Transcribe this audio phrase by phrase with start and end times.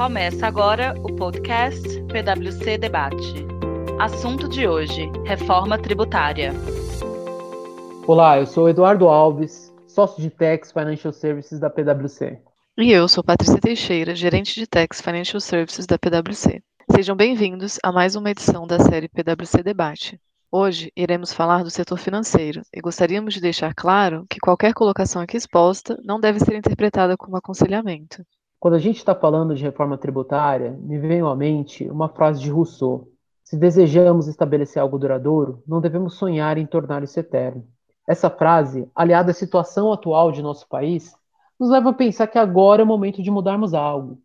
[0.00, 3.46] Começa agora o podcast PwC Debate.
[4.00, 6.54] Assunto de hoje: reforma tributária.
[8.06, 12.40] Olá, eu sou Eduardo Alves, sócio de Tax Financial Services da PwC.
[12.78, 16.62] E eu sou Patrícia Teixeira, gerente de Tax Financial Services da PwC.
[16.90, 20.18] Sejam bem-vindos a mais uma edição da série PwC Debate.
[20.50, 25.36] Hoje iremos falar do setor financeiro e gostaríamos de deixar claro que qualquer colocação aqui
[25.36, 28.24] exposta não deve ser interpretada como aconselhamento.
[28.60, 32.50] Quando a gente está falando de reforma tributária, me vem à mente uma frase de
[32.50, 33.08] Rousseau:
[33.42, 37.66] Se desejamos estabelecer algo duradouro, não devemos sonhar em tornar isso eterno.
[38.06, 41.16] Essa frase, aliada à situação atual de nosso país,
[41.58, 44.20] nos leva a pensar que agora é o momento de mudarmos algo.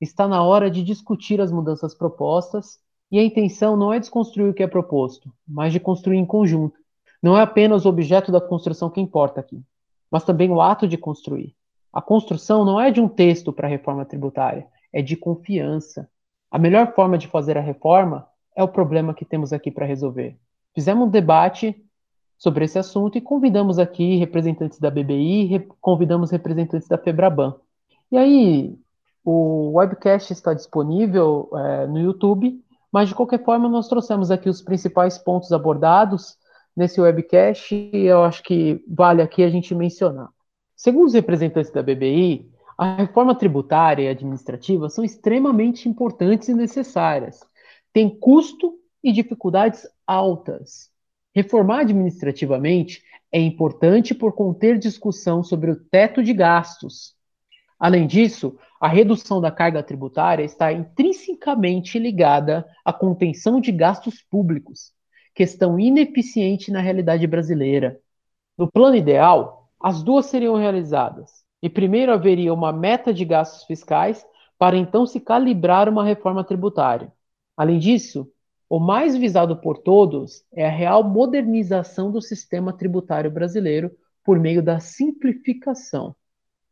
[0.00, 4.54] Está na hora de discutir as mudanças propostas e a intenção não é desconstruir o
[4.54, 6.76] que é proposto, mas de construir em conjunto.
[7.22, 9.62] Não é apenas o objeto da construção que importa aqui,
[10.10, 11.55] mas também o ato de construir.
[11.96, 16.08] A construção não é de um texto para a reforma tributária, é de confiança.
[16.50, 20.36] A melhor forma de fazer a reforma é o problema que temos aqui para resolver.
[20.74, 21.74] Fizemos um debate
[22.36, 27.54] sobre esse assunto e convidamos aqui representantes da BBI, convidamos representantes da Febraban.
[28.12, 28.78] E aí,
[29.24, 32.62] o webcast está disponível é, no YouTube
[32.96, 36.34] mas, de qualquer forma, nós trouxemos aqui os principais pontos abordados
[36.74, 40.30] nesse webcast e eu acho que vale aqui a gente mencionar.
[40.76, 47.40] Segundo os representantes da BBI, a reforma tributária e administrativa são extremamente importantes e necessárias.
[47.94, 50.90] Tem custo e dificuldades altas.
[51.34, 57.14] Reformar administrativamente é importante por conter discussão sobre o teto de gastos.
[57.78, 64.92] Além disso, a redução da carga tributária está intrinsecamente ligada à contenção de gastos públicos,
[65.34, 67.98] questão ineficiente na realidade brasileira.
[68.56, 74.26] No plano ideal, as duas seriam realizadas, e primeiro haveria uma meta de gastos fiscais
[74.58, 77.12] para então se calibrar uma reforma tributária.
[77.56, 78.30] Além disso,
[78.68, 83.90] o mais visado por todos é a real modernização do sistema tributário brasileiro
[84.24, 86.16] por meio da simplificação.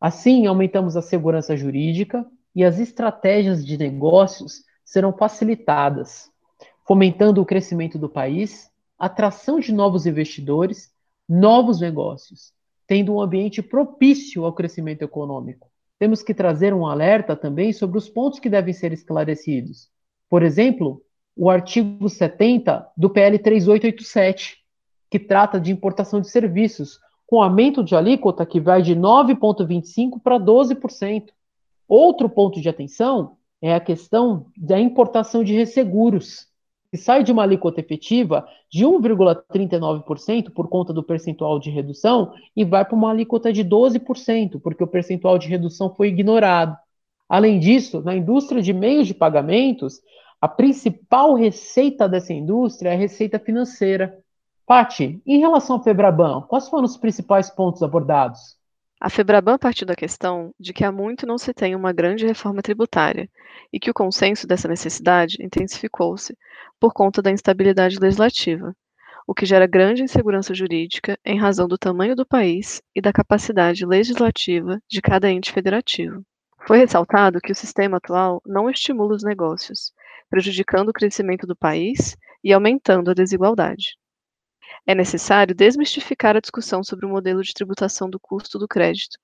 [0.00, 2.24] Assim, aumentamos a segurança jurídica
[2.54, 6.30] e as estratégias de negócios serão facilitadas,
[6.86, 10.92] fomentando o crescimento do país, atração de novos investidores,
[11.28, 12.52] novos negócios,
[12.90, 15.70] tendo um ambiente propício ao crescimento econômico.
[15.96, 19.88] Temos que trazer um alerta também sobre os pontos que devem ser esclarecidos.
[20.28, 21.00] Por exemplo,
[21.36, 24.56] o artigo 70 do PL 3887,
[25.08, 26.98] que trata de importação de serviços,
[27.28, 31.26] com aumento de alíquota que vai de 9,25% para 12%.
[31.86, 36.48] Outro ponto de atenção é a questão da importação de resseguros,
[36.96, 42.84] sai de uma alíquota efetiva de 1,39% por conta do percentual de redução e vai
[42.84, 46.76] para uma alíquota de 12%, porque o percentual de redução foi ignorado.
[47.28, 50.00] Além disso, na indústria de meios de pagamentos,
[50.40, 54.18] a principal receita dessa indústria é a receita financeira,
[54.66, 58.59] Pati, em relação à Febraban, quais foram os principais pontos abordados?
[59.02, 62.60] A Febraban partiu da questão de que há muito não se tem uma grande reforma
[62.60, 63.30] tributária
[63.72, 66.36] e que o consenso dessa necessidade intensificou-se
[66.78, 68.76] por conta da instabilidade legislativa,
[69.26, 73.86] o que gera grande insegurança jurídica em razão do tamanho do país e da capacidade
[73.86, 76.22] legislativa de cada ente federativo.
[76.66, 79.94] Foi ressaltado que o sistema atual não estimula os negócios,
[80.28, 83.96] prejudicando o crescimento do país e aumentando a desigualdade.
[84.86, 89.18] É necessário desmistificar a discussão sobre o modelo de tributação do custo do crédito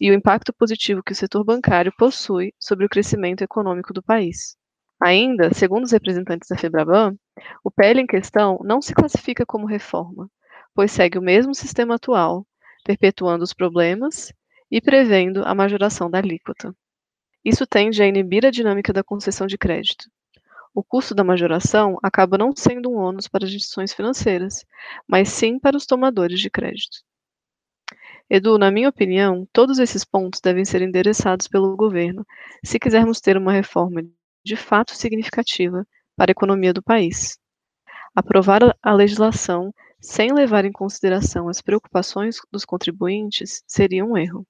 [0.00, 4.56] e o impacto positivo que o setor bancário possui sobre o crescimento econômico do país.
[5.00, 7.16] Ainda, segundo os representantes da Febraban,
[7.62, 10.28] o PL em questão não se classifica como reforma,
[10.74, 12.46] pois segue o mesmo sistema atual,
[12.84, 14.32] perpetuando os problemas
[14.70, 16.74] e prevendo a majoração da alíquota.
[17.44, 20.10] Isso tende a inibir a dinâmica da concessão de crédito,
[20.74, 24.64] o custo da majoração acaba não sendo um ônus para as instituições financeiras,
[25.06, 26.98] mas sim para os tomadores de crédito.
[28.30, 32.26] Edu, na minha opinião, todos esses pontos devem ser endereçados pelo governo
[32.62, 34.02] se quisermos ter uma reforma
[34.44, 37.38] de fato significativa para a economia do país.
[38.14, 44.46] Aprovar a legislação sem levar em consideração as preocupações dos contribuintes seria um erro.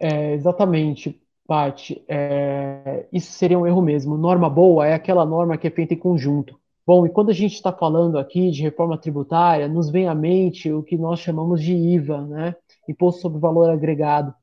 [0.00, 1.23] É, exatamente.
[1.46, 4.16] Paty, é, isso seria um erro mesmo.
[4.16, 6.58] Norma boa é aquela norma que é feita em conjunto.
[6.86, 10.70] Bom, e quando a gente está falando aqui de reforma tributária, nos vem à mente
[10.70, 12.56] o que nós chamamos de IVA, né?
[12.88, 14.34] Imposto sobre Valor Agregado.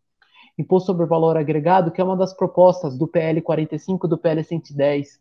[0.58, 4.44] Imposto sobre Valor Agregado, que é uma das propostas do PL 45 e do PL
[4.44, 5.20] 110.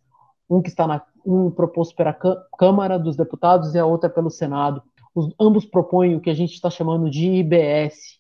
[0.49, 2.17] Um que está na, um proposto pela
[2.59, 4.83] Câmara dos Deputados e a outra pelo Senado.
[5.15, 8.19] Os, ambos propõem o que a gente está chamando de IBS.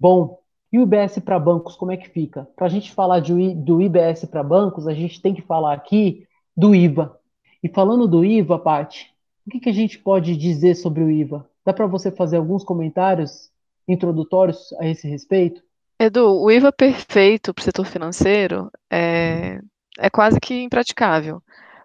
[0.00, 0.38] Bom,
[0.72, 2.46] E o IBS para bancos, como é que fica?
[2.54, 6.26] Para a gente falar de, do IBS para bancos, a gente tem que falar aqui
[6.56, 7.18] do IVA.
[7.62, 9.10] E falando do IVA, Paty,
[9.46, 11.48] o que, que a gente pode dizer sobre o IVA?
[11.64, 13.50] Dá para você fazer alguns comentários
[13.86, 15.62] introdutórios a esse respeito?
[15.98, 19.60] Edu, o IVA perfeito para o setor financeiro é,
[19.98, 21.42] é quase que impraticável,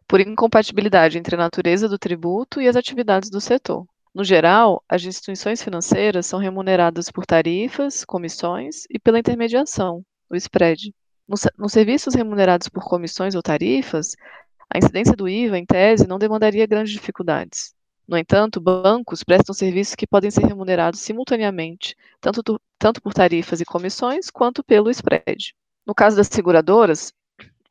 [0.08, 3.88] por incompatibilidade entre a natureza do tributo e as atividades do setor.
[4.14, 10.94] No geral, as instituições financeiras são remuneradas por tarifas, comissões e pela intermediação, o spread.
[11.28, 14.16] Nos, serviços remunerados por comissões ou tarifas,
[14.70, 17.74] a incidência do IVA, em tese, não demandaria grandes dificuldades.
[18.08, 23.66] No entanto, bancos prestam serviços que podem ser remunerados simultaneamente, tanto, tanto por tarifas e
[23.66, 25.56] comissões, quanto pelo spread.
[25.86, 27.12] No caso das seguradoras,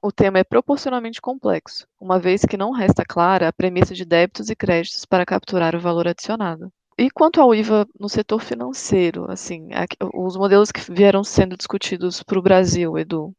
[0.03, 4.51] o tema é proporcionalmente complexo, uma vez que não resta clara a premissa de débitos
[4.51, 6.73] e créditos para capturar o valor adicionado.
[6.99, 9.69] E quanto ao IVA no setor financeiro, assim,
[10.13, 13.33] os modelos que vieram sendo discutidos para o Brasil, Edu?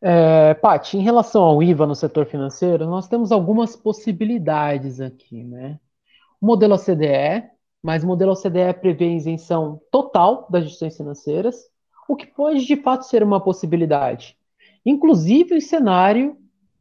[0.00, 5.78] É, Paty, em relação ao IVA no setor financeiro, nós temos algumas possibilidades aqui, né?
[6.40, 7.44] O modelo OCDE,
[7.82, 11.56] mas o modelo OCDE prevê isenção total das instituições financeiras,
[12.08, 14.35] o que pode de fato ser uma possibilidade.
[14.86, 16.36] Inclusive em cenário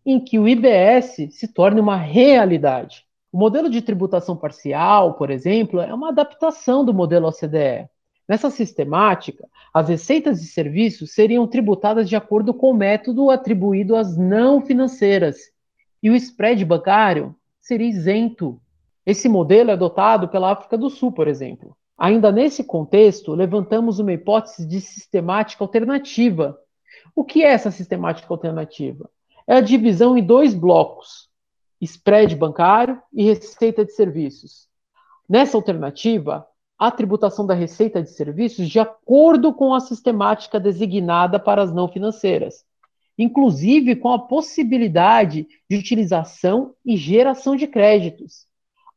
[0.05, 3.03] em que o IBS se torne uma realidade.
[3.33, 7.89] O modelo de tributação parcial, por exemplo, é uma adaptação do modelo OCDE.
[8.29, 14.15] Nessa sistemática, as receitas de serviços seriam tributadas de acordo com o método atribuído às
[14.15, 15.37] não financeiras,
[16.01, 18.61] e o spread bancário seria isento
[19.05, 21.77] esse modelo é adotado pela África do Sul, por exemplo.
[21.97, 26.57] Ainda nesse contexto, levantamos uma hipótese de sistemática alternativa.
[27.15, 29.09] O que é essa sistemática alternativa?
[29.47, 31.29] É a divisão em dois blocos:
[31.81, 34.67] spread bancário e receita de serviços.
[35.27, 36.45] Nessa alternativa,
[36.77, 41.87] a tributação da receita de serviços de acordo com a sistemática designada para as não
[41.87, 42.65] financeiras,
[43.17, 48.45] inclusive com a possibilidade de utilização e geração de créditos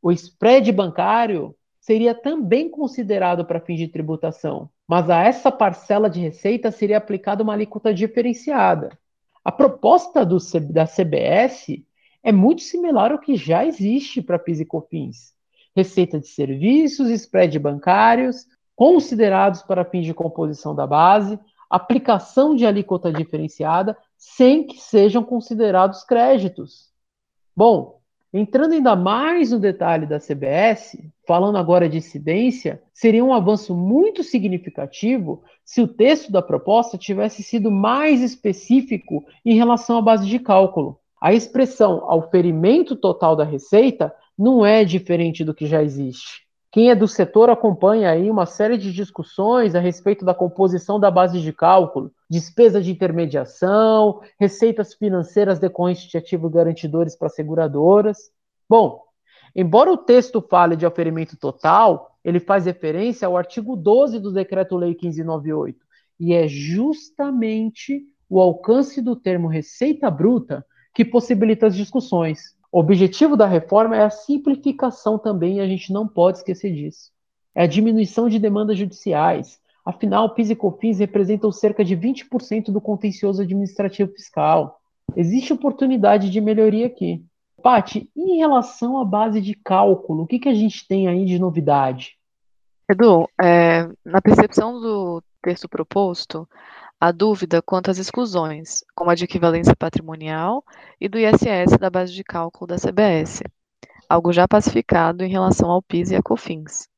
[0.01, 1.55] o spread bancário
[1.89, 7.41] seria também considerado para fins de tributação, mas a essa parcela de receita seria aplicada
[7.41, 8.95] uma alíquota diferenciada.
[9.43, 10.37] A proposta do,
[10.71, 11.83] da CBS
[12.21, 15.33] é muito similar ao que já existe para PIS e COFINS.
[15.75, 18.45] Receita de serviços, spread bancários,
[18.75, 26.03] considerados para fins de composição da base, aplicação de alíquota diferenciada, sem que sejam considerados
[26.03, 26.91] créditos.
[27.55, 27.98] Bom,
[28.31, 34.23] Entrando ainda mais no detalhe da CBS, falando agora de incidência, seria um avanço muito
[34.23, 40.37] significativo se o texto da proposta tivesse sido mais específico em relação à base de
[40.37, 40.99] cálculo.
[41.19, 46.48] A expressão auferimento total da receita não é diferente do que já existe.
[46.71, 51.09] Quem é do setor acompanha aí uma série de discussões a respeito da composição da
[51.09, 58.29] base de cálculo, despesa de intermediação, receitas financeiras decorrentes de ativos garantidores para seguradoras.
[58.69, 59.01] Bom,
[59.55, 64.91] embora o texto fale de oferimento total, ele faz referência ao artigo 12 do Decreto-Lei
[64.91, 65.83] 1598,
[66.19, 70.63] e é justamente o alcance do termo receita bruta
[70.93, 72.58] que possibilita as discussões.
[72.71, 77.11] O objetivo da reforma é a simplificação também, a gente não pode esquecer disso.
[77.55, 79.59] É a diminuição de demandas judiciais.
[79.83, 84.79] Afinal, PIS e COFINS representam cerca de 20% do contencioso administrativo fiscal.
[85.15, 87.25] Existe oportunidade de melhoria aqui.
[87.63, 91.39] Pati, em relação à base de cálculo, o que, que a gente tem aí de
[91.39, 92.17] novidade?
[92.89, 96.47] Edu, é, na percepção do texto proposto,
[97.01, 100.61] Há dúvida quanto às exclusões, como a de equivalência patrimonial
[100.99, 103.41] e do ISS da base de cálculo da CBS,
[104.09, 106.89] algo já pacificado em relação ao PIS e a COFINS.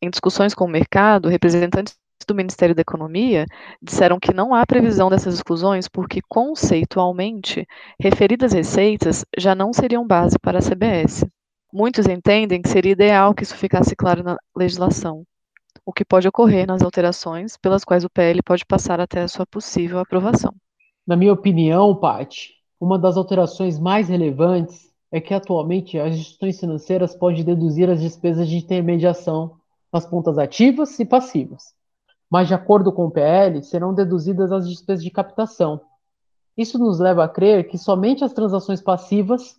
[0.00, 1.94] Em discussões com o mercado, representantes
[2.26, 3.44] do Ministério da Economia
[3.82, 7.66] disseram que não há previsão dessas exclusões porque, conceitualmente,
[8.00, 11.26] referidas receitas já não seriam base para a CBS.
[11.70, 15.26] Muitos entendem que seria ideal que isso ficasse claro na legislação,
[15.84, 19.46] o que pode ocorrer nas alterações pelas quais o PL pode passar até a sua
[19.46, 20.52] possível aprovação.
[21.06, 27.14] Na minha opinião, Paty, uma das alterações mais relevantes é que atualmente as instituições financeiras
[27.14, 29.56] podem deduzir as despesas de intermediação
[29.92, 31.74] nas pontas ativas e passivas,
[32.30, 35.80] mas de acordo com o PL serão deduzidas as despesas de captação.
[36.56, 39.56] Isso nos leva a crer que somente as transações passivas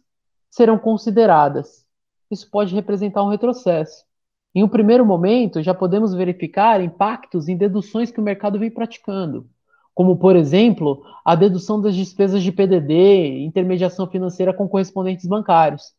[0.49, 1.85] serão consideradas.
[2.29, 4.05] Isso pode representar um retrocesso.
[4.53, 9.47] Em um primeiro momento, já podemos verificar impactos em deduções que o mercado vem praticando,
[9.93, 15.93] como, por exemplo, a dedução das despesas de PDD, intermediação financeira com correspondentes bancários.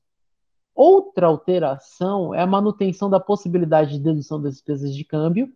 [0.74, 5.50] Outra alteração é a manutenção da possibilidade de dedução das despesas de câmbio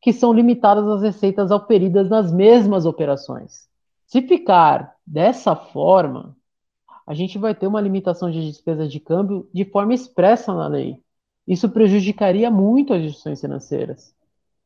[0.00, 3.68] que são limitadas às receitas auferidas nas mesmas operações.
[4.04, 6.36] Se ficar dessa forma,
[7.06, 11.00] a gente vai ter uma limitação de despesas de câmbio de forma expressa na lei.
[11.52, 14.14] Isso prejudicaria muito as instituições financeiras.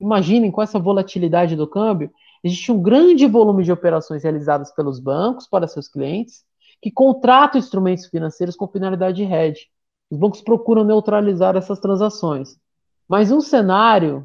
[0.01, 2.13] Imaginem, com essa volatilidade do câmbio,
[2.45, 6.45] existe um grande volume de operações realizadas pelos bancos para seus clientes
[6.81, 9.67] que contratam instrumentos financeiros com finalidade de hedge.
[10.09, 12.57] Os bancos procuram neutralizar essas transações.
[13.09, 14.25] Mas um cenário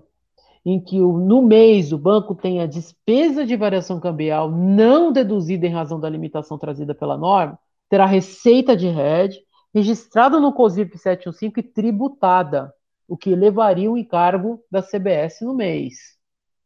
[0.64, 6.00] em que no mês o banco tenha despesa de variação cambial não deduzida em razão
[6.00, 7.58] da limitação trazida pela norma,
[7.90, 9.40] terá receita de RED
[9.74, 12.74] registrada no COSIP 715 e tributada,
[13.08, 16.18] o que elevaria o encargo da CBS no mês.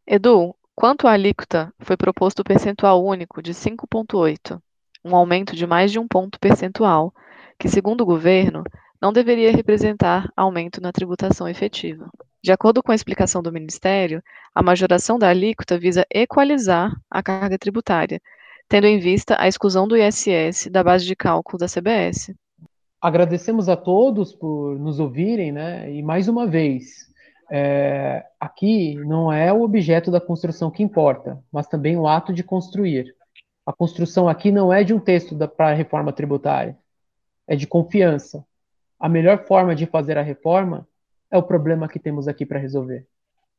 [0.07, 4.59] Edu, quanto à alíquota, foi proposto o percentual único de 5,8,
[5.03, 7.13] um aumento de mais de um ponto percentual,
[7.59, 8.63] que, segundo o governo,
[9.01, 12.09] não deveria representar aumento na tributação efetiva.
[12.43, 14.21] De acordo com a explicação do Ministério,
[14.53, 18.21] a majoração da alíquota visa equalizar a carga tributária,
[18.67, 22.33] tendo em vista a exclusão do ISS da base de cálculo da CBS.
[23.05, 25.93] Agradecemos a todos por nos ouvirem, né?
[25.93, 27.07] E mais uma vez,
[27.51, 32.43] é, aqui não é o objeto da construção que importa, mas também o ato de
[32.43, 33.15] construir.
[33.63, 36.75] A construção aqui não é de um texto para a reforma tributária,
[37.47, 38.43] é de confiança.
[38.99, 40.87] A melhor forma de fazer a reforma
[41.29, 43.05] é o problema que temos aqui para resolver.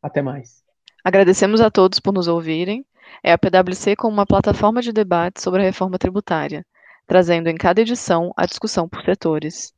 [0.03, 0.65] Até mais.
[1.05, 2.85] Agradecemos a todos por nos ouvirem.
[3.23, 6.67] É a PwC como uma plataforma de debate sobre a reforma tributária,
[7.07, 9.73] trazendo em cada edição a discussão por setores.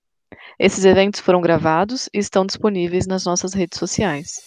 [0.58, 4.40] Esses eventos foram gravados e estão disponíveis nas nossas redes sociais.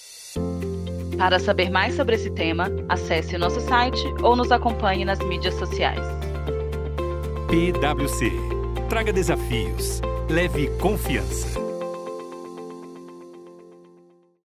[1.18, 6.02] Para saber mais sobre esse tema, acesse nosso site ou nos acompanhe nas mídias sociais.
[7.48, 8.32] PwC.
[8.90, 10.02] Traga desafios.
[10.30, 11.71] Leve confiança.